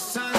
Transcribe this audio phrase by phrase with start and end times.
[0.00, 0.29] sun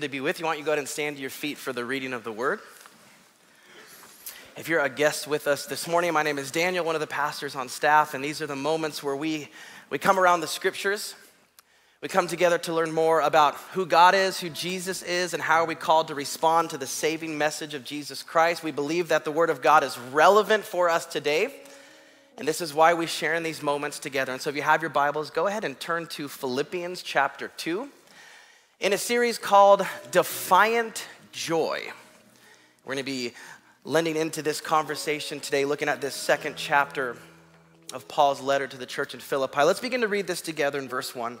[0.00, 0.46] good to be with you.
[0.46, 2.32] Why don't you go ahead and stand to your feet for the reading of the
[2.32, 2.60] word?
[4.56, 7.06] If you're a guest with us this morning, my name is Daniel, one of the
[7.06, 9.50] pastors on staff, and these are the moments where we,
[9.90, 11.14] we come around the scriptures.
[12.00, 15.56] We come together to learn more about who God is, who Jesus is, and how
[15.56, 18.64] are we called to respond to the saving message of Jesus Christ.
[18.64, 21.54] We believe that the Word of God is relevant for us today,
[22.38, 24.32] and this is why we share in these moments together.
[24.32, 27.90] And so if you have your Bibles, go ahead and turn to Philippians chapter 2
[28.80, 31.82] in a series called Defiant Joy.
[32.82, 33.34] We're going to be
[33.84, 37.16] lending into this conversation today, looking at this second chapter
[37.92, 39.62] of Paul's letter to the church in Philippi.
[39.64, 41.38] Let's begin to read this together in verse 1.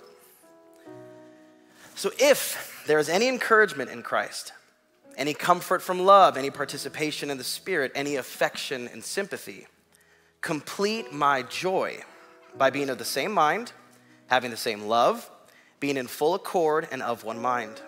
[1.94, 4.52] So, if there is any encouragement in Christ,
[5.16, 9.66] any comfort from love, any participation in the Spirit, any affection and sympathy,
[10.42, 12.02] complete my joy
[12.56, 13.72] by being of the same mind,
[14.28, 15.30] having the same love,
[15.80, 17.80] being in full accord and of one mind.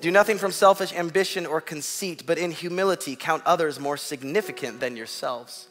[0.00, 4.96] Do nothing from selfish ambition or conceit, but in humility count others more significant than
[4.96, 5.68] yourselves.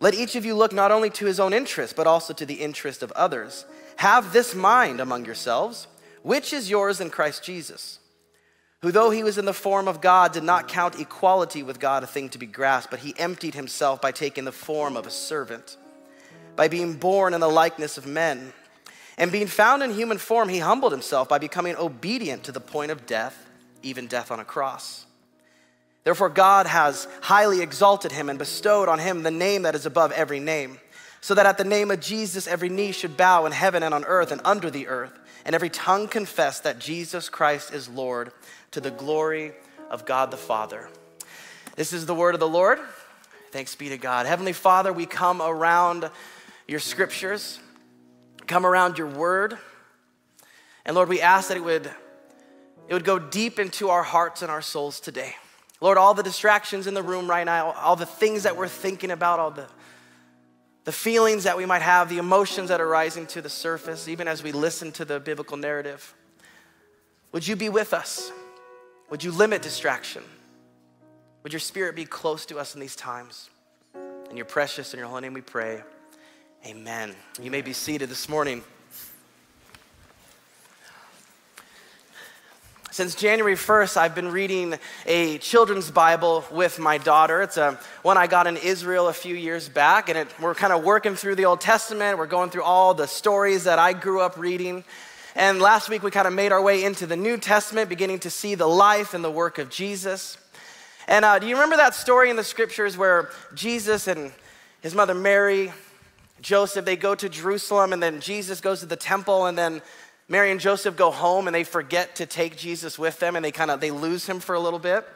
[0.00, 2.60] Let each of you look not only to his own interest, but also to the
[2.60, 3.64] interest of others.
[3.96, 5.86] Have this mind among yourselves,
[6.22, 8.00] which is yours in Christ Jesus,
[8.82, 12.02] who, though he was in the form of God, did not count equality with God
[12.02, 15.10] a thing to be grasped, but he emptied himself by taking the form of a
[15.10, 15.78] servant,
[16.54, 18.52] by being born in the likeness of men.
[19.16, 22.90] And being found in human form, he humbled himself by becoming obedient to the point
[22.90, 23.46] of death,
[23.82, 25.06] even death on a cross.
[26.02, 30.12] Therefore, God has highly exalted him and bestowed on him the name that is above
[30.12, 30.78] every name,
[31.20, 34.04] so that at the name of Jesus every knee should bow in heaven and on
[34.04, 38.32] earth and under the earth, and every tongue confess that Jesus Christ is Lord
[38.72, 39.52] to the glory
[39.90, 40.88] of God the Father.
[41.76, 42.78] This is the word of the Lord.
[43.50, 44.26] Thanks be to God.
[44.26, 46.10] Heavenly Father, we come around
[46.66, 47.60] your scriptures,
[48.46, 49.58] come around your word.
[50.84, 51.86] And Lord, we ask that it would,
[52.88, 55.34] it would go deep into our hearts and our souls today.
[55.80, 59.10] Lord, all the distractions in the room right now, all the things that we're thinking
[59.10, 59.66] about, all the,
[60.84, 64.28] the feelings that we might have, the emotions that are rising to the surface, even
[64.28, 66.14] as we listen to the biblical narrative,
[67.32, 68.30] would you be with us?
[69.10, 70.22] Would you limit distraction?
[71.42, 73.50] Would your spirit be close to us in these times?
[74.30, 75.82] In your precious and your holy name we pray.
[76.66, 77.14] Amen.
[77.42, 78.64] You may be seated this morning.
[82.90, 87.42] Since January 1st, I've been reading a children's Bible with my daughter.
[87.42, 90.72] It's a one I got in Israel a few years back, and it, we're kind
[90.72, 92.16] of working through the Old Testament.
[92.16, 94.84] We're going through all the stories that I grew up reading.
[95.34, 98.30] And last week, we kind of made our way into the New Testament, beginning to
[98.30, 100.38] see the life and the work of Jesus.
[101.08, 104.32] And uh, do you remember that story in the scriptures where Jesus and
[104.80, 105.70] his mother Mary,
[106.44, 109.80] Joseph, they go to Jerusalem, and then Jesus goes to the temple, and then
[110.28, 113.50] Mary and Joseph go home and they forget to take Jesus with them and they
[113.50, 115.06] kind of they lose him for a little bit.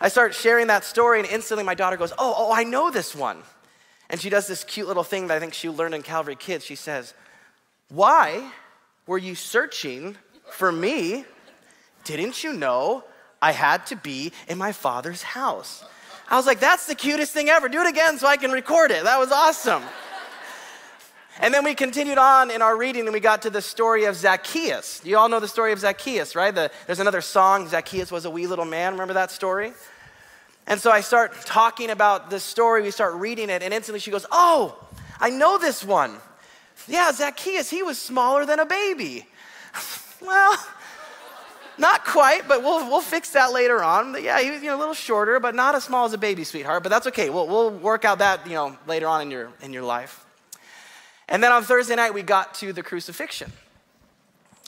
[0.00, 3.14] I start sharing that story and instantly my daughter goes, "Oh, oh, I know this
[3.14, 3.42] one."
[4.08, 6.64] And she does this cute little thing that I think she learned in Calvary Kids.
[6.64, 7.12] She says,
[7.88, 8.50] "Why
[9.06, 10.16] were you searching
[10.50, 11.26] for me?
[12.04, 13.04] Didn't you know
[13.42, 15.84] I had to be in my father's house?"
[16.30, 17.68] I was like, "That's the cutest thing ever.
[17.68, 19.04] Do it again so I can record it.
[19.04, 19.82] That was awesome."
[21.40, 24.16] And then we continued on in our reading and we got to the story of
[24.16, 25.02] Zacchaeus.
[25.04, 26.54] You all know the story of Zacchaeus, right?
[26.54, 28.92] The, there's another song, Zacchaeus was a wee little man.
[28.92, 29.72] Remember that story?
[30.66, 34.10] And so I start talking about this story, we start reading it, and instantly she
[34.10, 34.76] goes, Oh,
[35.20, 36.16] I know this one.
[36.88, 39.26] Yeah, Zacchaeus, he was smaller than a baby.
[40.20, 40.56] well,
[41.78, 44.12] not quite, but we'll, we'll fix that later on.
[44.12, 46.18] But yeah, he was you know, a little shorter, but not as small as a
[46.18, 46.82] baby, sweetheart.
[46.82, 47.30] But that's okay.
[47.30, 50.25] We'll, we'll work out that you know, later on in your, in your life.
[51.28, 53.52] And then on Thursday night, we got to the crucifixion.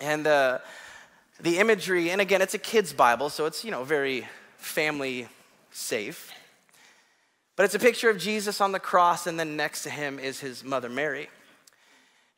[0.01, 0.59] And uh,
[1.41, 4.27] the imagery, and again, it's a kid's Bible, so it's, you know, very
[4.57, 5.29] family
[5.71, 6.33] safe.
[7.57, 10.41] But it's a picture of Jesus on the cross, and then next to him is
[10.41, 11.29] his mother Mary.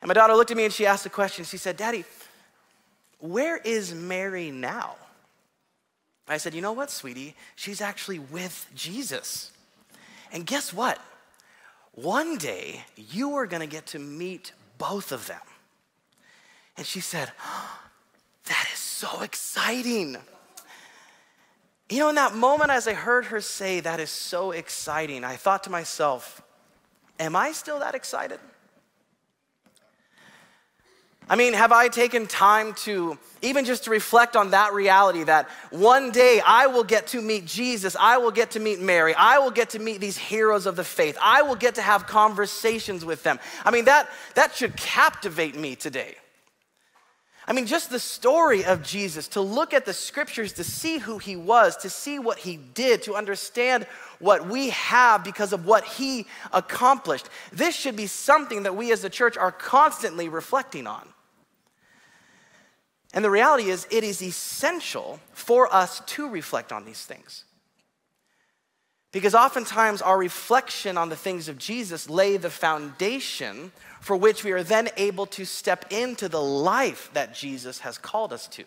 [0.01, 1.45] And my daughter looked at me and she asked a question.
[1.45, 2.05] She said, Daddy,
[3.19, 4.95] where is Mary now?
[6.27, 7.35] I said, You know what, sweetie?
[7.55, 9.51] She's actually with Jesus.
[10.31, 10.99] And guess what?
[11.93, 15.41] One day, you are going to get to meet both of them.
[16.77, 17.31] And she said,
[18.45, 20.17] That is so exciting.
[21.89, 25.35] You know, in that moment, as I heard her say, That is so exciting, I
[25.35, 26.41] thought to myself,
[27.19, 28.39] Am I still that excited?
[31.31, 35.47] I mean, have I taken time to even just to reflect on that reality that
[35.69, 39.39] one day I will get to meet Jesus, I will get to meet Mary, I
[39.39, 43.05] will get to meet these heroes of the faith, I will get to have conversations
[43.05, 43.39] with them.
[43.63, 46.15] I mean, that, that should captivate me today.
[47.47, 51.17] I mean, just the story of Jesus, to look at the scriptures, to see who
[51.17, 53.85] he was, to see what he did, to understand
[54.19, 57.29] what we have because of what he accomplished.
[57.53, 61.07] This should be something that we as a church are constantly reflecting on.
[63.13, 67.43] And the reality is, it is essential for us to reflect on these things.
[69.11, 74.53] Because oftentimes our reflection on the things of Jesus lay the foundation for which we
[74.53, 78.63] are then able to step into the life that Jesus has called us to.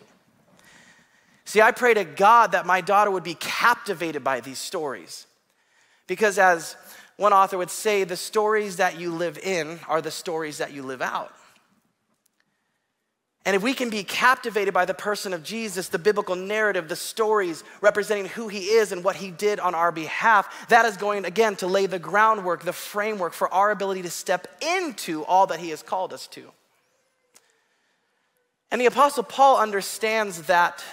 [1.45, 5.25] See, I pray to God that my daughter would be captivated by these stories.
[6.07, 6.75] Because as
[7.17, 10.83] one author would say, the stories that you live in are the stories that you
[10.83, 11.33] live out.
[13.45, 16.95] And if we can be captivated by the person of Jesus, the biblical narrative, the
[16.95, 21.25] stories representing who he is and what he did on our behalf, that is going,
[21.25, 25.59] again, to lay the groundwork, the framework for our ability to step into all that
[25.59, 26.49] he has called us to.
[28.71, 30.83] And the Apostle Paul understands that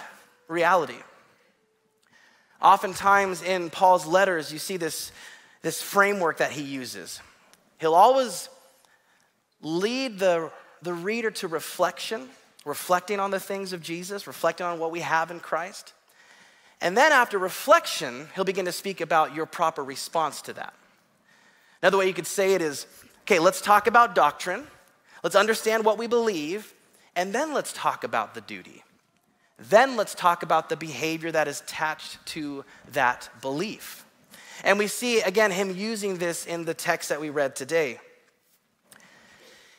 [0.47, 0.99] reality.
[2.61, 5.11] Oftentimes in Paul's letters, you see this,
[5.63, 7.19] this framework that he uses.
[7.79, 8.47] He'll always
[9.63, 10.51] lead the,
[10.83, 12.29] the reader to reflection
[12.65, 15.93] reflecting on the things of Jesus, reflecting on what we have in Christ.
[16.81, 20.73] And then after reflection, he'll begin to speak about your proper response to that.
[21.81, 22.87] Another way you could say it is
[23.21, 24.65] okay, let's talk about doctrine,
[25.23, 26.73] let's understand what we believe,
[27.15, 28.83] and then let's talk about the duty.
[29.57, 34.05] Then let's talk about the behavior that is attached to that belief.
[34.63, 37.99] And we see again him using this in the text that we read today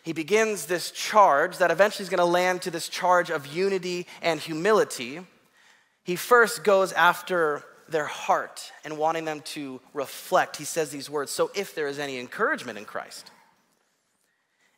[0.05, 4.07] he begins this charge that eventually is going to land to this charge of unity
[4.21, 5.21] and humility.
[6.05, 10.59] He first goes after their heart and wanting them to reflect.
[10.59, 13.31] He says these words So if there is any encouragement in Christ,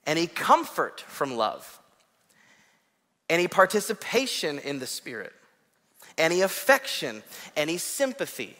[0.07, 1.81] any comfort from love,
[3.29, 5.33] any participation in the Spirit,
[6.17, 7.25] any affection,
[7.57, 8.57] any sympathy,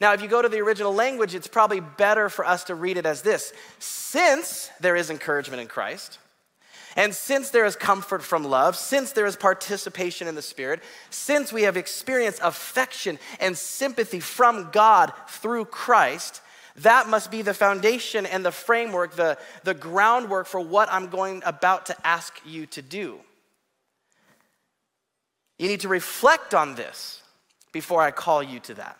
[0.00, 2.96] now, if you go to the original language, it's probably better for us to read
[2.96, 6.18] it as this Since there is encouragement in Christ,
[6.96, 11.52] and since there is comfort from love, since there is participation in the Spirit, since
[11.52, 16.42] we have experienced affection and sympathy from God through Christ,
[16.76, 21.42] that must be the foundation and the framework, the, the groundwork for what I'm going
[21.44, 23.18] about to ask you to do.
[25.58, 27.20] You need to reflect on this
[27.72, 28.96] before I call you to that.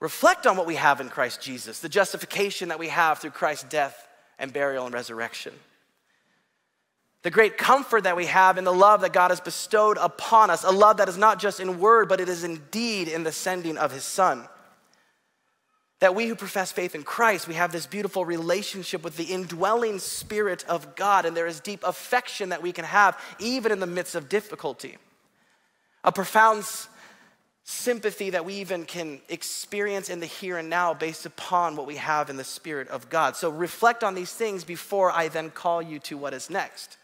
[0.00, 3.64] Reflect on what we have in Christ Jesus, the justification that we have through Christ's
[3.64, 4.08] death
[4.38, 5.52] and burial and resurrection.
[7.22, 10.64] The great comfort that we have in the love that God has bestowed upon us,
[10.64, 13.76] a love that is not just in word, but it is indeed in the sending
[13.76, 14.48] of his Son.
[15.98, 19.98] That we who profess faith in Christ, we have this beautiful relationship with the indwelling
[19.98, 23.86] Spirit of God, and there is deep affection that we can have even in the
[23.86, 24.96] midst of difficulty.
[26.02, 26.64] A profound
[27.70, 31.96] sympathy that we even can experience in the here and now based upon what we
[31.96, 33.36] have in the Spirit of God.
[33.36, 36.96] So reflect on these things before I then call you to what is next.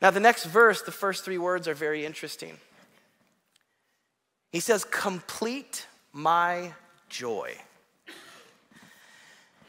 [0.00, 2.56] Now, the next verse, the first three words are very interesting.
[4.52, 6.72] He says, Complete my
[7.08, 7.54] joy.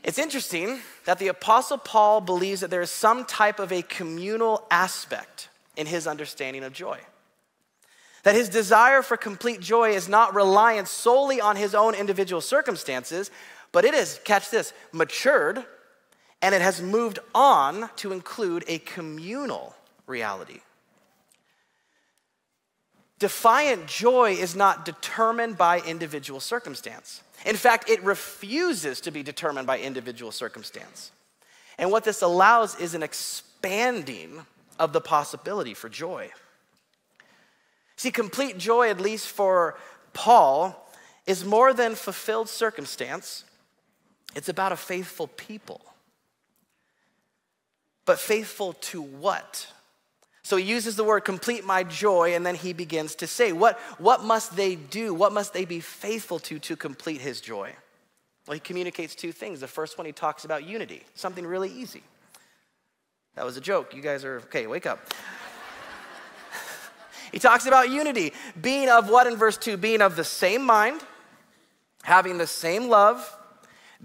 [0.04, 4.66] It's interesting that the Apostle Paul believes that there is some type of a communal
[4.72, 7.00] aspect in his understanding of joy.
[8.24, 13.32] That his desire for complete joy is not reliant solely on his own individual circumstances,
[13.72, 15.66] but it is, catch this, matured
[16.42, 20.62] and it has moved on to include a communal reality.
[23.20, 27.24] Defiant joy is not determined by individual circumstance.
[27.46, 31.12] In fact, it refuses to be determined by individual circumstance.
[31.80, 34.46] And what this allows is an expanding
[34.78, 36.30] of the possibility for joy.
[37.98, 39.78] See, complete joy, at least for
[40.14, 40.90] Paul,
[41.26, 43.44] is more than fulfilled circumstance,
[44.36, 45.82] it's about a faithful people.
[48.06, 49.68] But faithful to what?
[50.44, 53.78] So he uses the word complete my joy, and then he begins to say, what,
[53.98, 55.14] what must they do?
[55.14, 57.74] What must they be faithful to to complete his joy?
[58.48, 59.60] Well, he communicates two things.
[59.60, 62.04] The first one, he talks about unity, something really easy.
[63.36, 63.94] That was a joke.
[63.94, 65.14] You guys are, okay, wake up.
[67.32, 69.78] He talks about unity, being of what in verse 2?
[69.78, 71.02] Being of the same mind,
[72.04, 73.38] having the same love,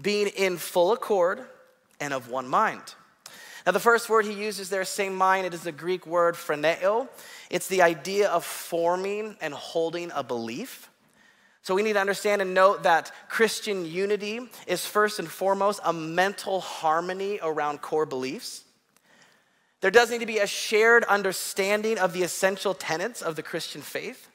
[0.01, 1.45] being in full accord,
[1.99, 2.81] and of one mind.
[3.65, 7.07] Now, the first word he uses there, same mind, it is the Greek word phroneo.
[7.49, 10.89] It's the idea of forming and holding a belief.
[11.61, 15.93] So we need to understand and note that Christian unity is first and foremost a
[15.93, 18.65] mental harmony around core beliefs.
[19.83, 23.81] There does need to be a shared understanding of the essential tenets of the Christian
[23.81, 24.29] faith.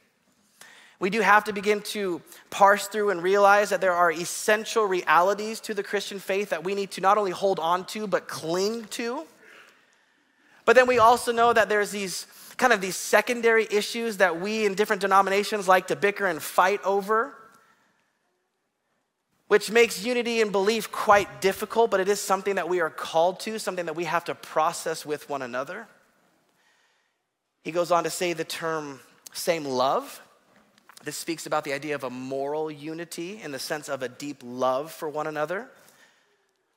[1.01, 5.61] We do have to begin to parse through and realize that there are essential realities
[5.61, 8.85] to the Christian faith that we need to not only hold on to, but cling
[8.89, 9.25] to.
[10.67, 12.27] But then we also know that there's these
[12.59, 16.83] kind of these secondary issues that we in different denominations like to bicker and fight
[16.85, 17.33] over,
[19.49, 23.41] which makes unity and belief quite difficult, but it is something that we are called
[23.41, 25.87] to, something that we have to process with one another.
[27.65, 29.01] He goes on to say the term
[29.33, 30.23] same love.
[31.05, 34.39] This speaks about the idea of a moral unity in the sense of a deep
[34.43, 35.69] love for one another.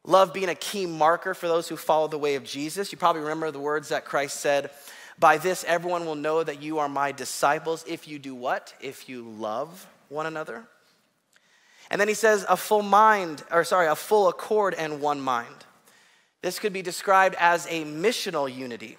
[0.04, 2.92] Love being a key marker for those who follow the way of Jesus.
[2.92, 4.72] You probably remember the words that Christ said
[5.20, 8.74] by this, everyone will know that you are my disciples if you do what?
[8.82, 10.66] If you love one another.
[11.92, 15.66] And then he says, a full mind, or sorry, a full accord and one mind.
[16.42, 18.98] This could be described as a missional unity,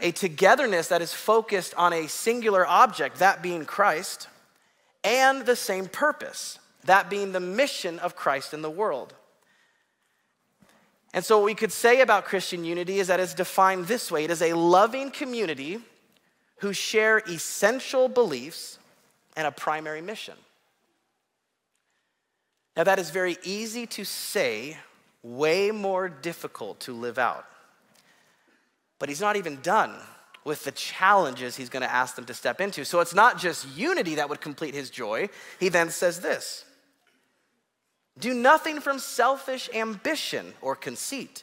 [0.00, 4.28] a togetherness that is focused on a singular object, that being Christ,
[5.04, 9.12] and the same purpose, that being the mission of Christ in the world.
[11.12, 14.24] And so, what we could say about Christian unity is that it's defined this way
[14.24, 15.80] it is a loving community
[16.60, 18.78] who share essential beliefs
[19.36, 20.34] and a primary mission.
[22.76, 24.76] Now, that is very easy to say,
[25.22, 27.46] way more difficult to live out.
[28.98, 29.94] But he's not even done
[30.44, 32.84] with the challenges he's going to ask them to step into.
[32.84, 35.28] So it's not just unity that would complete his joy.
[35.58, 36.64] He then says this
[38.18, 41.42] do nothing from selfish ambition or conceit,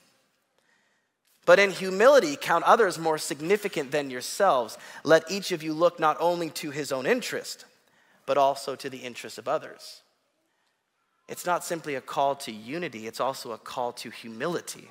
[1.46, 4.78] but in humility count others more significant than yourselves.
[5.04, 7.66] Let each of you look not only to his own interest,
[8.26, 10.03] but also to the interest of others.
[11.28, 14.90] It's not simply a call to unity, it's also a call to humility.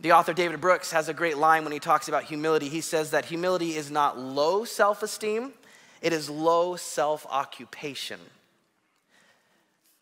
[0.00, 2.68] The author David Brooks has a great line when he talks about humility.
[2.68, 5.52] He says that humility is not low self esteem,
[6.00, 8.20] it is low self occupation.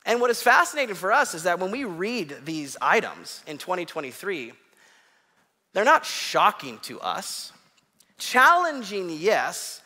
[0.04, 4.52] And what is fascinating for us is that when we read these items in 2023,
[5.72, 7.52] they're not shocking to us.
[8.16, 9.82] Challenging, yes,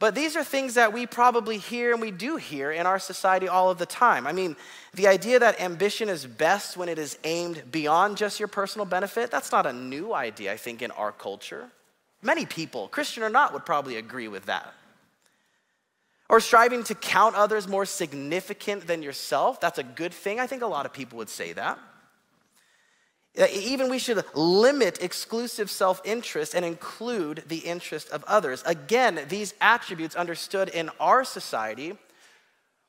[0.00, 3.48] but these are things that we probably hear and we do hear in our society
[3.48, 4.26] all of the time.
[4.26, 4.56] I mean,
[4.94, 9.30] the idea that ambition is best when it is aimed beyond just your personal benefit,
[9.30, 11.68] that's not a new idea, I think, in our culture.
[12.22, 14.72] Many people, Christian or not, would probably agree with that.
[16.30, 20.40] Or striving to count others more significant than yourself, that's a good thing.
[20.40, 21.78] I think a lot of people would say that.
[23.38, 28.62] Uh, even we should limit exclusive self interest and include the interest of others.
[28.66, 31.96] Again, these attributes understood in our society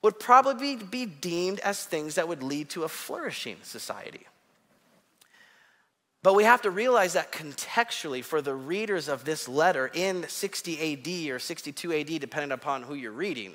[0.01, 4.25] would probably be deemed as things that would lead to a flourishing society.
[6.23, 10.93] But we have to realize that contextually, for the readers of this letter in 60
[10.93, 13.53] AD or 62 AD, depending upon who you're reading,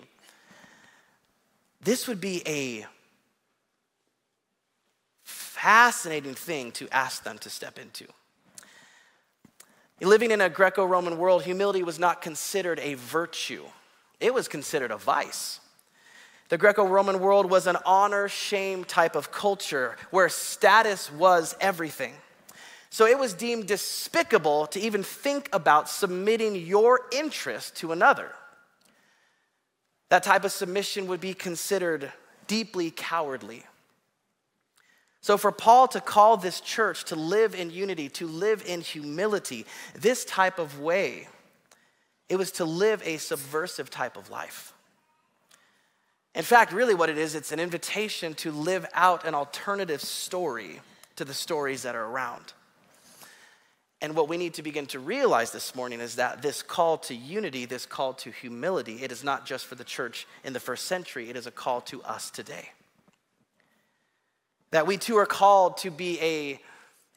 [1.80, 2.86] this would be a
[5.66, 8.06] fascinating thing to ask them to step into.
[10.00, 13.64] Living in a Greco Roman world, humility was not considered a virtue,
[14.20, 15.58] it was considered a vice.
[16.50, 22.14] The Greco Roman world was an honor shame type of culture where status was everything.
[22.90, 28.30] So it was deemed despicable to even think about submitting your interest to another.
[30.10, 32.12] That type of submission would be considered
[32.46, 33.64] deeply cowardly.
[35.26, 39.66] So, for Paul to call this church to live in unity, to live in humility,
[39.92, 41.26] this type of way,
[42.28, 44.72] it was to live a subversive type of life.
[46.36, 50.78] In fact, really, what it is, it's an invitation to live out an alternative story
[51.16, 52.52] to the stories that are around.
[54.00, 57.16] And what we need to begin to realize this morning is that this call to
[57.16, 60.84] unity, this call to humility, it is not just for the church in the first
[60.84, 62.68] century, it is a call to us today.
[64.70, 66.60] That we too are called to be a,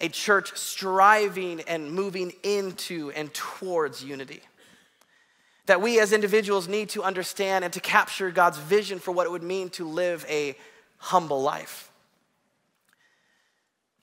[0.01, 4.41] a church striving and moving into and towards unity.
[5.65, 9.32] That we as individuals need to understand and to capture God's vision for what it
[9.32, 10.56] would mean to live a
[10.98, 11.89] humble life.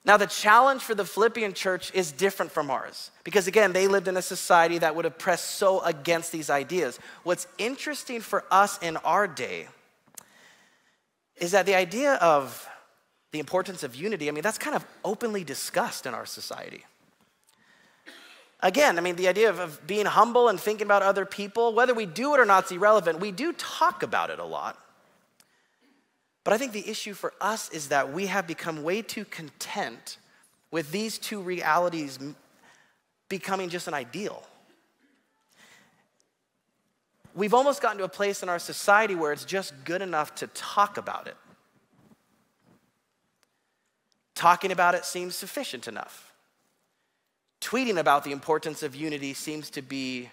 [0.05, 4.07] Now, the challenge for the Philippian church is different from ours because, again, they lived
[4.07, 7.01] in a society that would have pressed so against these ideas.
[7.25, 9.67] What's interesting for us in our day
[11.39, 12.69] is that the idea of
[13.37, 16.87] the importance of unity, I mean, that's kind of openly discussed in our society.
[18.61, 21.93] Again, I mean, the idea of, of being humble and thinking about other people, whether
[21.93, 23.21] we do it or not is irrelevant.
[23.21, 24.79] We do talk about it a lot.
[26.45, 30.17] But I think the issue for us is that we have become way too content
[30.71, 32.19] with these two realities
[33.29, 34.43] becoming just an ideal.
[37.35, 40.47] We've almost gotten to a place in our society where it's just good enough to
[40.47, 41.37] talk about it.
[44.37, 46.33] Talking about it seems sufficient enough.
[47.61, 50.31] Tweeting about the importance of unity seems to be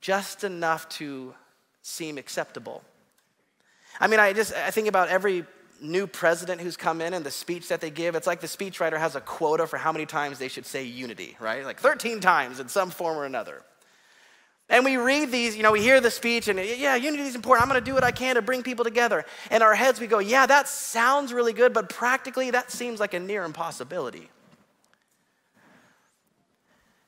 [0.00, 1.34] just enough to
[1.82, 2.82] seem acceptable.
[4.00, 5.46] I mean, I just I think about every
[5.80, 8.16] new president who's come in and the speech that they give.
[8.16, 11.36] It's like the speechwriter has a quota for how many times they should say unity,
[11.38, 11.64] right?
[11.64, 13.62] Like 13 times in some form or another.
[14.68, 17.62] And we read these, you know, we hear the speech and yeah, unity is important.
[17.62, 19.24] I'm going to do what I can to bring people together.
[19.50, 23.14] In our heads, we go, yeah, that sounds really good, but practically that seems like
[23.14, 24.28] a near impossibility.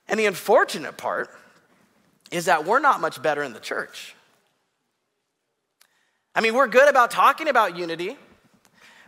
[0.06, 1.30] And the unfortunate part
[2.30, 4.14] is that we're not much better in the church.
[6.34, 8.16] I mean, we're good about talking about unity.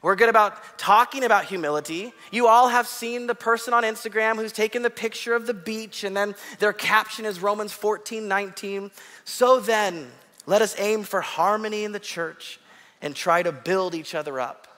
[0.03, 2.13] We're good about talking about humility.
[2.31, 6.05] You all have seen the person on Instagram who's taken the picture of the beach,
[6.05, 8.91] and then their caption is Romans 14 19.
[9.25, 10.11] So then,
[10.47, 12.59] let us aim for harmony in the church
[13.03, 14.69] and try to build each other up.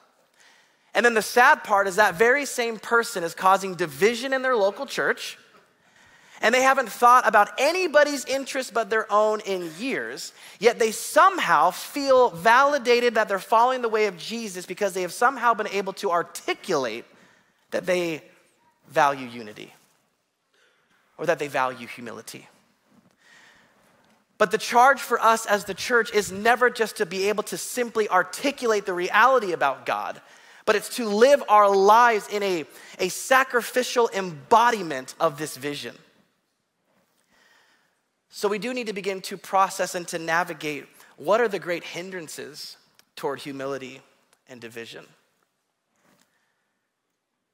[0.95, 4.57] And then the sad part is that very same person is causing division in their
[4.57, 5.39] local church
[6.43, 11.71] and they haven't thought about anybody's interest but their own in years, yet they somehow
[11.71, 15.93] feel validated that they're following the way of Jesus because they have somehow been able
[15.95, 17.05] to articulate
[17.71, 18.23] that they
[18.89, 19.73] value unity
[21.17, 22.49] or that they value humility.
[24.37, 27.57] But the charge for us as the church is never just to be able to
[27.57, 30.21] simply articulate the reality about God,
[30.67, 32.65] but it's to live our lives in a,
[32.99, 35.95] a sacrificial embodiment of this vision.
[38.35, 40.87] So we do need to begin to process and to navigate
[41.19, 42.79] what are the great hindrances
[43.15, 44.01] toward humility
[44.49, 45.05] and division.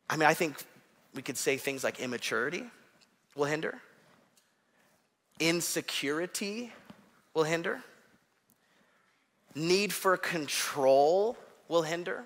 [0.09, 0.62] I mean, I think
[1.17, 2.62] we could say things like immaturity
[3.35, 3.81] will hinder,
[5.41, 6.73] insecurity
[7.35, 7.83] will hinder,
[9.57, 11.37] need for control
[11.67, 12.25] will hinder.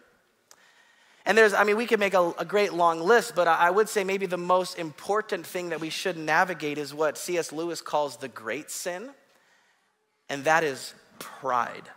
[1.25, 3.89] And there's, I mean, we could make a, a, great long list, but I would
[3.89, 7.53] say maybe the most important thing that we should navigate is what C.S.
[7.53, 9.11] Lewis calls the great sin,
[10.29, 11.89] and that is pride.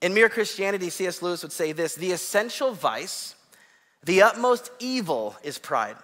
[0.00, 1.22] In Mere Christianity, C.S.
[1.22, 3.36] Lewis would say this the essential vice,
[4.04, 5.96] the utmost evil is pride.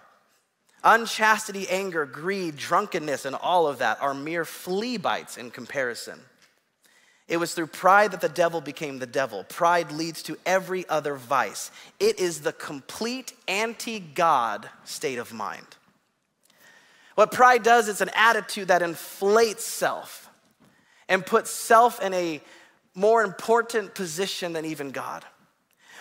[0.85, 6.20] Unchastity, anger, greed, drunkenness, and all of that are mere flea bites in comparison.
[7.26, 9.44] It was through pride that the devil became the devil.
[9.44, 11.70] Pride leads to every other vice.
[11.98, 15.66] It is the complete anti God state of mind.
[17.14, 20.28] What pride does, it's an attitude that inflates self
[21.08, 22.40] and puts self in a
[22.94, 25.24] more important position than even God.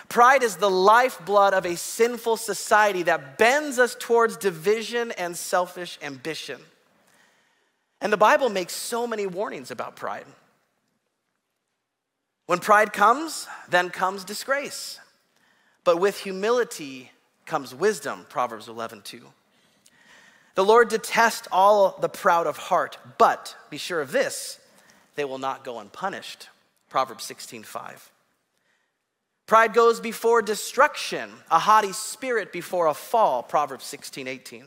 [0.08, 5.98] Pride is the lifeblood of a sinful society that bends us towards division and selfish
[6.02, 6.60] ambition.
[8.00, 10.26] And the Bible makes so many warnings about pride.
[12.46, 15.00] When pride comes, then comes disgrace.
[15.84, 17.10] But with humility
[17.46, 19.22] comes wisdom, Proverbs 11, 2.
[20.54, 24.60] The Lord detests all the proud of heart, but be sure of this,
[25.16, 26.48] they will not go unpunished.
[26.88, 28.10] Proverbs 16, 5.
[29.46, 34.64] Pride goes before destruction, a haughty spirit before a fall, Proverbs 16, 18.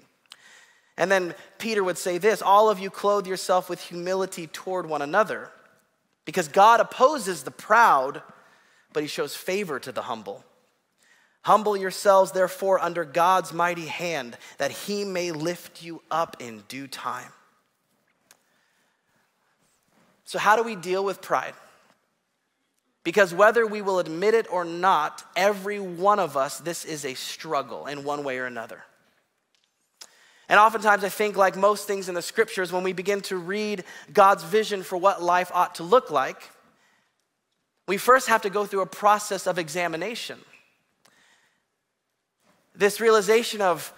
[0.97, 5.01] And then Peter would say this all of you clothe yourself with humility toward one
[5.01, 5.51] another.
[6.27, 8.21] Because God opposes the proud,
[8.91, 10.43] but he shows favor to the humble.
[11.43, 16.85] Humble yourselves, therefore, under God's mighty hand, that he may lift you up in due
[16.85, 17.31] time.
[20.25, 21.53] So, how do we deal with pride?
[23.05, 27.13] Because whether we will admit it or not, every one of us, this is a
[27.13, 28.83] struggle in one way or another.
[30.49, 33.83] And oftentimes, I think, like most things in the scriptures, when we begin to read
[34.13, 36.41] God's vision for what life ought to look like,
[37.87, 40.39] we first have to go through a process of examination.
[42.75, 43.93] This realization of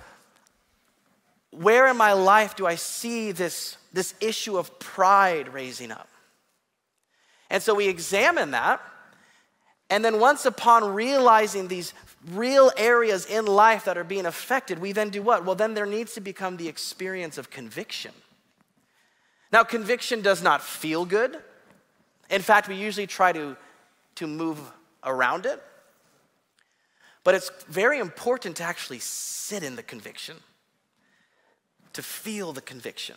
[1.51, 6.07] where in my life do I see this, this issue of pride raising up?
[7.49, 8.81] And so we examine that.
[9.89, 11.93] And then, once upon realizing these
[12.27, 15.45] real areas in life that are being affected, we then do what?
[15.45, 18.11] Well, then there needs to become the experience of conviction.
[19.51, 21.37] Now, conviction does not feel good.
[22.29, 23.57] In fact, we usually try to,
[24.15, 24.59] to move
[25.03, 25.61] around it.
[27.23, 30.37] But it's very important to actually sit in the conviction,
[31.93, 33.15] to feel the conviction.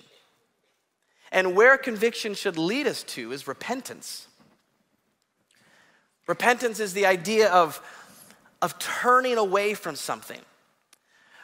[1.30, 4.26] And where conviction should lead us to is repentance.
[6.26, 7.80] Repentance is the idea of,
[8.62, 10.40] of turning away from something.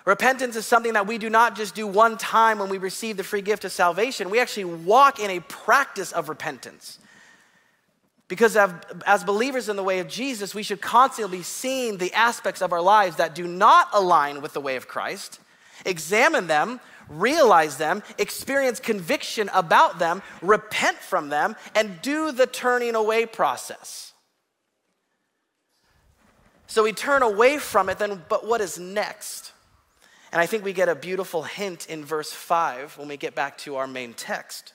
[0.07, 3.25] Repentance is something that we do not just do one time when we receive the
[3.25, 4.31] free gift of salvation.
[4.31, 6.99] We actually walk in a practice of repentance.
[8.27, 12.63] Because as believers in the way of Jesus, we should constantly be seeing the aspects
[12.63, 15.41] of our lives that do not align with the way of Christ,
[15.85, 22.95] examine them, realize them, experience conviction about them, repent from them, and do the turning
[22.95, 24.13] away process.
[26.69, 29.53] So we turn away from it, then, but what is next?
[30.31, 33.57] And I think we get a beautiful hint in verse 5 when we get back
[33.59, 34.75] to our main text.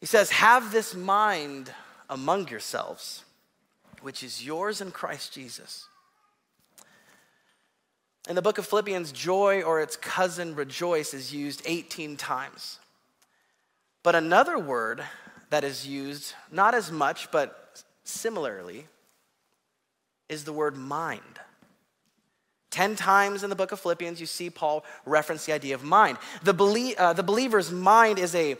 [0.00, 1.70] He says, Have this mind
[2.08, 3.22] among yourselves,
[4.00, 5.88] which is yours in Christ Jesus.
[8.26, 12.78] In the book of Philippians, joy or its cousin rejoice is used 18 times.
[14.02, 15.04] But another word
[15.50, 18.86] that is used, not as much, but similarly,
[20.28, 21.20] is the word mind.
[22.70, 26.18] Ten times in the book of Philippians, you see Paul reference the idea of mind.
[26.42, 28.56] The, belie- uh, the believer's mind is a,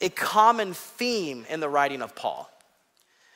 [0.00, 2.48] a common theme in the writing of Paul.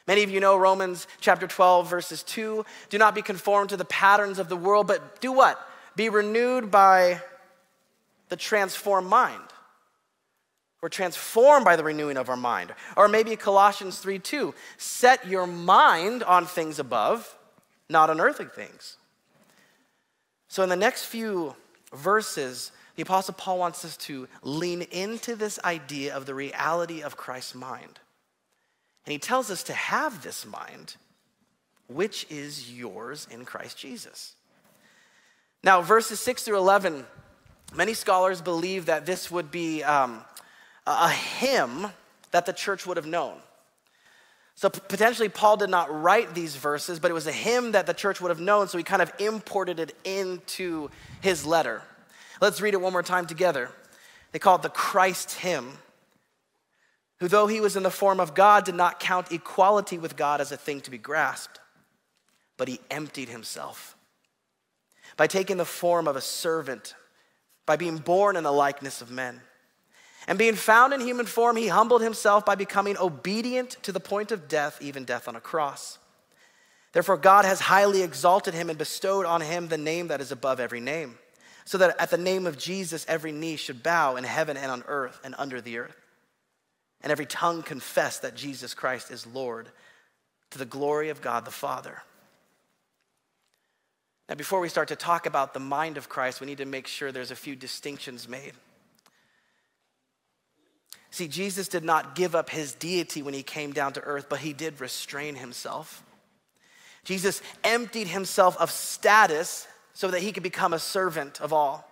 [0.06, 2.64] Many of you know Romans chapter 12, verses 2.
[2.88, 5.58] Do not be conformed to the patterns of the world, but do what?
[5.96, 7.20] Be renewed by
[8.28, 9.42] the transformed mind.
[10.80, 12.72] We're transformed by the renewing of our mind.
[12.96, 14.54] Or maybe Colossians 3 2.
[14.76, 17.36] Set your mind on things above,
[17.88, 18.96] not on earthly things.
[20.48, 21.54] So, in the next few
[21.92, 27.16] verses, the Apostle Paul wants us to lean into this idea of the reality of
[27.16, 28.00] Christ's mind.
[29.04, 30.96] And he tells us to have this mind,
[31.88, 34.34] which is yours in Christ Jesus.
[35.62, 37.04] Now, verses 6 through 11,
[37.74, 40.24] many scholars believe that this would be um,
[40.86, 41.88] a hymn
[42.30, 43.36] that the church would have known.
[44.56, 47.92] So potentially, Paul did not write these verses, but it was a hymn that the
[47.92, 50.90] church would have known, so he kind of imported it into
[51.20, 51.82] his letter.
[52.40, 53.70] Let's read it one more time together.
[54.32, 55.72] They call it the Christ hymn,
[57.20, 60.40] who, though he was in the form of God, did not count equality with God
[60.40, 61.60] as a thing to be grasped,
[62.56, 63.94] but he emptied himself
[65.18, 66.94] by taking the form of a servant,
[67.66, 69.42] by being born in the likeness of men.
[70.26, 74.32] And being found in human form, he humbled himself by becoming obedient to the point
[74.32, 75.98] of death, even death on a cross.
[76.92, 80.58] Therefore, God has highly exalted him and bestowed on him the name that is above
[80.58, 81.18] every name,
[81.64, 84.82] so that at the name of Jesus, every knee should bow in heaven and on
[84.88, 85.96] earth and under the earth,
[87.02, 89.68] and every tongue confess that Jesus Christ is Lord
[90.50, 92.02] to the glory of God the Father.
[94.28, 96.88] Now, before we start to talk about the mind of Christ, we need to make
[96.88, 98.54] sure there's a few distinctions made.
[101.10, 104.40] See, Jesus did not give up his deity when he came down to earth, but
[104.40, 106.02] he did restrain himself.
[107.04, 111.88] Jesus emptied himself of status so that he could become a servant of all.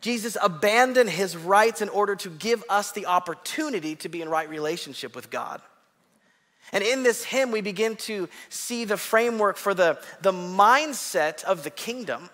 [0.00, 4.48] Jesus abandoned his rights in order to give us the opportunity to be in right
[4.48, 5.62] relationship with God.
[6.72, 11.64] And in this hymn, we begin to see the framework for the, the mindset of
[11.64, 12.28] the kingdom.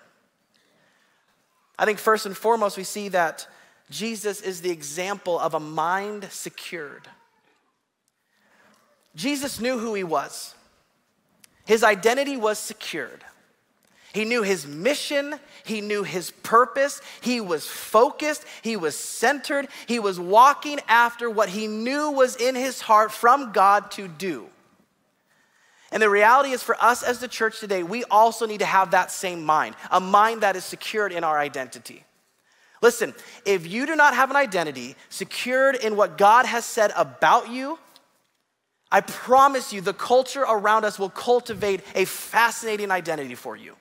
[1.79, 3.47] I think first and foremost, we see that
[3.91, 7.09] Jesus is the example of a mind secured.
[9.15, 10.55] Jesus knew who he was,
[11.67, 13.25] his identity was secured.
[14.13, 19.99] He knew his mission, he knew his purpose, he was focused, he was centered, he
[19.99, 24.49] was walking after what he knew was in his heart from God to do.
[25.91, 28.91] And the reality is for us as the church today, we also need to have
[28.91, 32.05] that same mind, a mind that is secured in our identity.
[32.83, 33.15] Listen,
[33.47, 37.79] if you do not have an identity secured in what God has said about you,
[38.91, 43.77] I promise you the culture around us will cultivate a fascinating identity for you.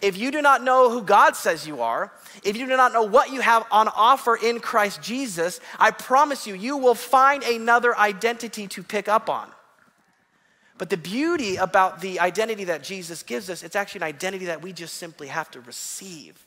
[0.00, 2.10] If you do not know who God says you are,
[2.42, 6.46] if you do not know what you have on offer in Christ Jesus, I promise
[6.46, 9.50] you, you will find another identity to pick up on.
[10.78, 14.62] But the beauty about the identity that Jesus gives us, it's actually an identity that
[14.62, 16.46] we just simply have to receive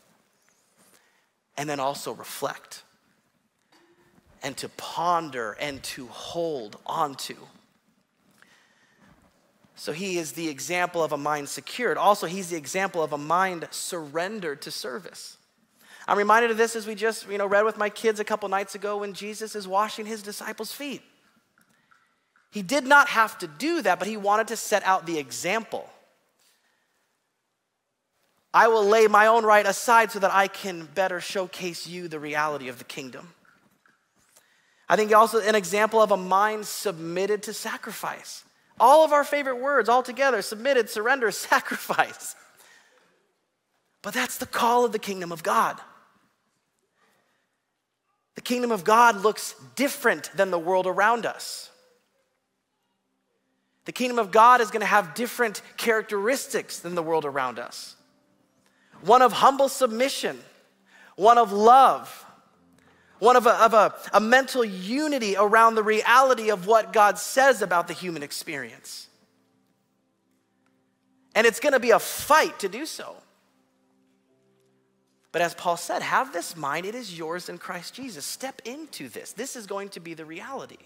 [1.58, 2.84] and then also reflect
[4.42, 7.36] and to ponder and to hold onto.
[9.76, 11.98] So he is the example of a mind secured.
[11.98, 15.38] Also, he's the example of a mind surrendered to service.
[16.08, 18.50] I'm reminded of this as we just, you know, read with my kids a couple
[18.50, 21.02] nights ago when Jesus is washing his disciples' feet.
[22.52, 25.90] He did not have to do that, but he wanted to set out the example.
[28.54, 32.20] I will lay my own right aside so that I can better showcase you the
[32.20, 33.34] reality of the kingdom.
[34.88, 38.44] I think also an example of a mind submitted to sacrifice.
[38.80, 42.36] All of our favorite words all together submitted, surrender, sacrifice.
[44.04, 45.80] But that's the call of the kingdom of God.
[48.36, 51.72] The kingdom of God looks different than the world around us.
[53.86, 57.96] The kingdom of God is going to have different characteristics than the world around us
[59.06, 60.40] one of humble submission,
[61.16, 62.26] one of love,
[63.20, 67.62] one of, a, of a, a mental unity around the reality of what God says
[67.62, 69.08] about the human experience.
[71.36, 73.16] And it's to be a fight to do so.
[75.32, 78.24] But as Paul said, have this mind, it is yours in Christ Jesus.
[78.24, 79.32] Step into this.
[79.32, 80.78] This is going to be the reality.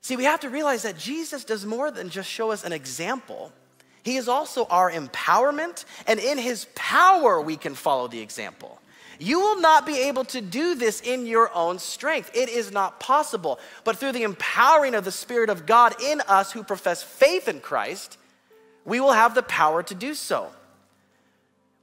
[0.00, 3.52] See, we have to realize that Jesus does more than just show us an example.
[4.02, 8.80] He is also our empowerment, and in His power, we can follow the example.
[9.18, 12.32] You will not be able to do this in your own strength.
[12.34, 13.60] It is not possible.
[13.84, 17.60] But through the empowering of the Spirit of God in us who profess faith in
[17.60, 18.18] Christ,
[18.84, 20.50] we will have the power to do so.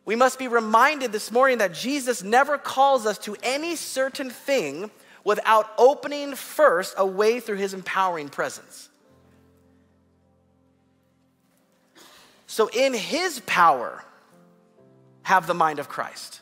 [0.03, 4.91] We must be reminded this morning that Jesus never calls us to any certain thing
[5.23, 8.88] without opening first a way through his empowering presence.
[12.51, 14.03] So, in his power,
[15.21, 16.41] have the mind of Christ.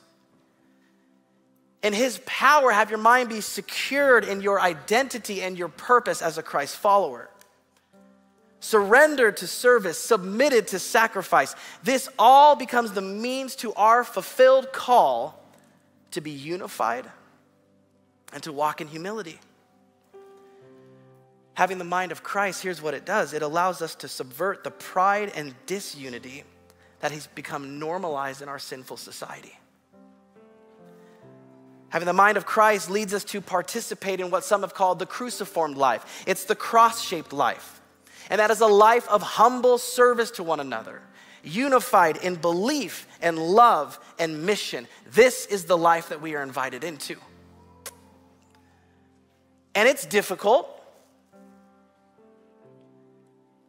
[1.84, 6.38] In his power, have your mind be secured in your identity and your purpose as
[6.38, 7.30] a Christ follower.
[8.62, 11.56] Surrendered to service, submitted to sacrifice.
[11.84, 15.38] This all becomes the means to our fulfilled call
[16.12, 17.06] to be unified
[18.32, 19.42] and to walk in humility.
[21.58, 24.70] Having the mind of Christ, here's what it does it allows us to subvert the
[24.70, 26.44] pride and disunity
[27.00, 29.58] that has become normalized in our sinful society.
[31.90, 35.08] Having the mind of Christ leads us to participate in what some have called the
[35.08, 36.24] cruciformed life.
[36.28, 37.82] It's the cross shaped life.
[38.30, 41.02] And that is a life of humble service to one another,
[41.44, 44.88] unified in belief and love and mission.
[45.10, 47.16] This is the life that we are invited into.
[49.74, 50.77] And it's difficult.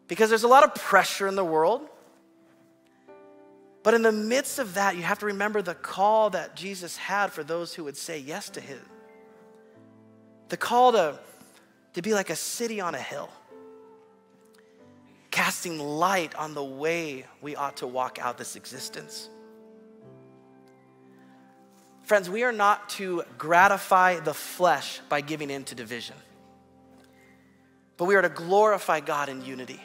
[0.08, 1.82] Because there's a lot of pressure in the world.
[3.82, 7.32] But in the midst of that, you have to remember the call that Jesus had
[7.32, 8.80] for those who would say yes to him.
[10.48, 11.18] The call to,
[11.92, 13.28] to be like a city on a hill,
[15.30, 19.28] casting light on the way we ought to walk out this existence.
[22.02, 26.16] Friends, we are not to gratify the flesh by giving in to division,
[27.98, 29.80] but we are to glorify God in unity.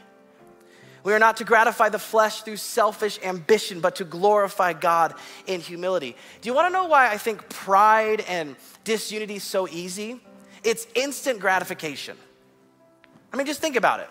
[1.04, 5.13] We are not to gratify the flesh through selfish ambition, but to glorify God
[5.48, 6.16] in humility.
[6.42, 10.22] Do you want to know why I think pride and disunity is so easy?
[10.63, 12.16] It's instant gratification.
[13.34, 14.10] I mean, just think about it.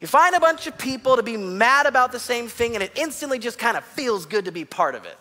[0.00, 2.92] You find a bunch of people to be mad about the same thing, and it
[2.96, 5.18] instantly just kind of feels good to be part of it.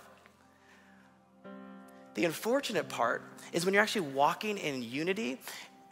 [2.14, 5.40] The unfortunate part is when you're actually walking in unity,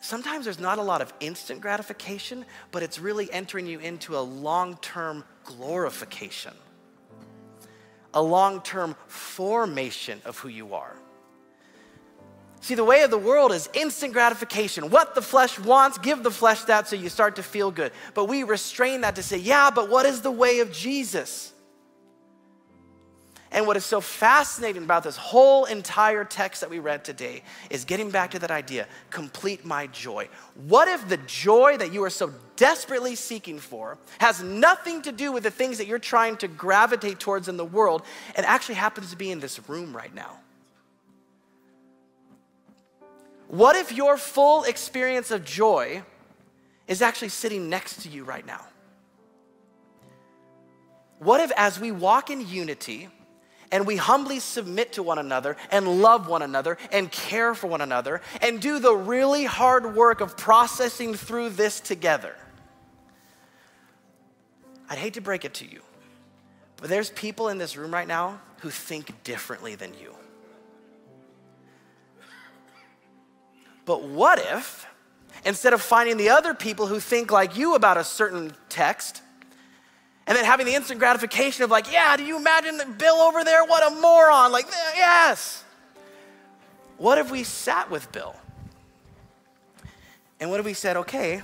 [0.03, 4.19] sometimes there's not a lot of instant gratification, but it's really entering you into a
[4.19, 6.53] long term glorification,
[8.13, 10.95] a long term formation of who you are.
[12.59, 14.89] See, the way of the world is instant gratification.
[14.89, 17.91] What the flesh wants, give the flesh that so you start to feel good.
[18.13, 21.52] But we restrain that to say, yeah, but what is the way of Jesus?
[23.53, 27.85] And what is so fascinating about this whole entire text that we read today is
[27.85, 30.27] getting back to that idea complete my joy.
[30.65, 35.31] What if the joy that you are so desperately seeking for has nothing to do
[35.31, 38.01] with the things that you're trying to gravitate towards in the world
[38.35, 40.39] and actually happens to be in this room right now?
[43.49, 46.01] What if your full experience of joy
[46.87, 48.65] is actually sitting next to you right now?
[51.19, 53.09] What if, as we walk in unity,
[53.73, 57.81] and we humbly submit to one another and love one another and care for one
[57.81, 62.35] another and do the really hard work of processing through this together.
[64.87, 65.81] I'd hate to break it to you,
[66.77, 70.13] but there's people in this room right now who think differently than you.
[73.85, 74.85] But what if,
[75.45, 79.22] instead of finding the other people who think like you about a certain text
[80.25, 83.43] and then having the instant gratification of like, yeah, do you imagine that Bill over
[83.43, 83.65] there?
[83.65, 84.51] What a moron.
[84.51, 85.63] Like, yes.
[86.97, 88.35] What if we sat with Bill?
[90.39, 91.41] And what if we said, okay,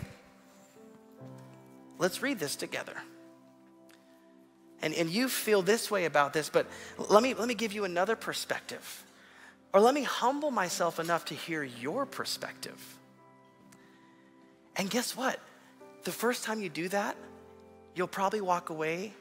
[1.98, 2.96] let's read this together.
[4.82, 6.66] And, and you feel this way about this, but
[7.10, 9.04] let me, let me give you another perspective.
[9.74, 12.98] Or let me humble myself enough to hear your perspective.
[14.76, 15.40] And guess what?
[16.06, 17.18] The first time you do that,
[18.00, 19.12] you'll probably walk away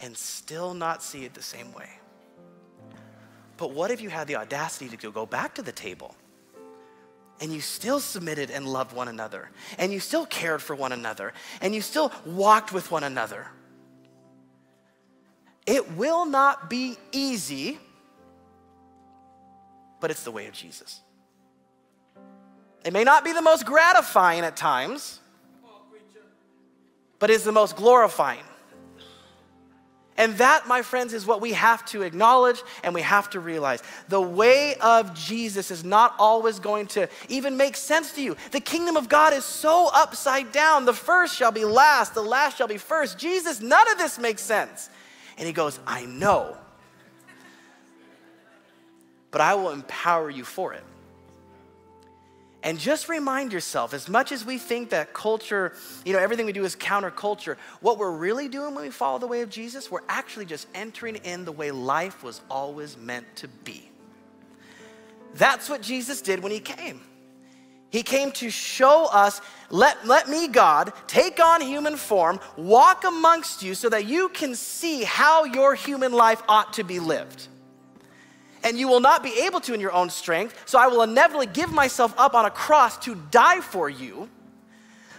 [0.00, 1.88] and still not see it the same way.
[3.56, 6.14] But what if you had the audacity to go back to the table
[7.40, 11.32] and you still submitted and loved one another, and you still cared for one another,
[11.60, 13.48] and you still walked with one another?
[15.66, 17.78] It will not be easy,
[19.98, 21.00] but it's the way of Jesus.
[22.84, 25.18] It may not be the most gratifying at times,
[27.18, 28.44] but is the most glorifying.
[30.18, 33.84] And that, my friends, is what we have to acknowledge and we have to realize.
[34.08, 38.36] The way of Jesus is not always going to even make sense to you.
[38.50, 40.86] The kingdom of God is so upside down.
[40.86, 43.16] The first shall be last, the last shall be first.
[43.16, 44.90] Jesus, none of this makes sense.
[45.38, 46.56] And he goes, I know,
[49.30, 50.82] but I will empower you for it.
[52.62, 56.52] And just remind yourself, as much as we think that culture, you know, everything we
[56.52, 60.00] do is counterculture, what we're really doing when we follow the way of Jesus, we're
[60.08, 63.88] actually just entering in the way life was always meant to be.
[65.34, 67.00] That's what Jesus did when he came.
[67.90, 69.40] He came to show us,
[69.70, 74.54] let, let me, God, take on human form, walk amongst you so that you can
[74.54, 77.48] see how your human life ought to be lived
[78.62, 80.62] and you will not be able to in your own strength.
[80.66, 84.28] So I will inevitably give myself up on a cross to die for you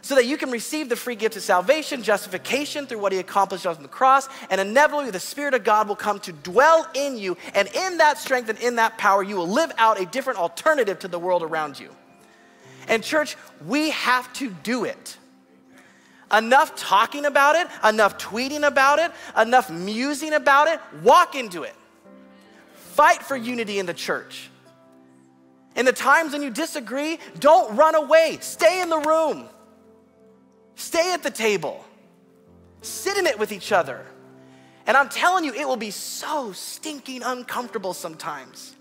[0.01, 3.65] so that you can receive the free gift of salvation, justification through what he accomplished
[3.65, 7.37] on the cross, and inevitably the Spirit of God will come to dwell in you.
[7.53, 10.99] And in that strength and in that power, you will live out a different alternative
[10.99, 11.93] to the world around you.
[12.87, 13.35] And, church,
[13.67, 15.17] we have to do it.
[16.31, 21.75] Enough talking about it, enough tweeting about it, enough musing about it, walk into it.
[22.99, 24.49] Fight for unity in the church.
[25.77, 28.39] In the times when you disagree, don't run away.
[28.41, 29.47] Stay in the room.
[30.75, 31.85] Stay at the table.
[32.81, 34.05] Sit in it with each other.
[34.85, 38.75] And I'm telling you, it will be so stinking uncomfortable sometimes.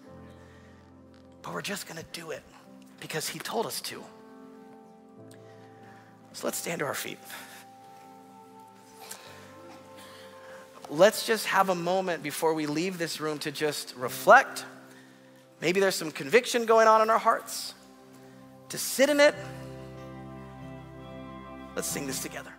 [1.42, 2.42] But we're just gonna do it
[2.98, 4.02] because He told us to.
[6.32, 7.18] So let's stand to our feet.
[10.90, 14.64] Let's just have a moment before we leave this room to just reflect.
[15.60, 17.74] Maybe there's some conviction going on in our hearts,
[18.70, 19.34] to sit in it.
[21.74, 22.52] Let's sing this together.